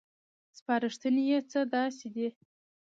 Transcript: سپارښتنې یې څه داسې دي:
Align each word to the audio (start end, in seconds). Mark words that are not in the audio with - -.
سپارښتنې 0.57 1.23
یې 1.29 1.39
څه 1.51 1.59
داسې 1.75 2.07
دي: 2.15 2.27